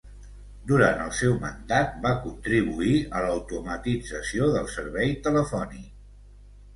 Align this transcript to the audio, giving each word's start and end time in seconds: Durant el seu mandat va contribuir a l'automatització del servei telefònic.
Durant 0.69 1.01
el 1.01 1.09
seu 1.17 1.33
mandat 1.41 1.99
va 2.05 2.13
contribuir 2.23 2.93
a 3.19 3.21
l'automatització 3.25 4.49
del 4.57 4.71
servei 4.77 5.13
telefònic. 5.29 5.93